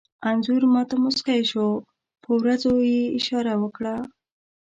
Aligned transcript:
انځور 0.27 0.63
ما 0.73 0.81
ته 0.89 0.95
موسکی 1.03 1.41
شو، 1.51 1.67
په 2.21 2.29
وروځو 2.37 2.71
کې 2.81 2.89
یې 2.93 3.13
اشاره 3.17 3.53
وکړه. 3.57 3.95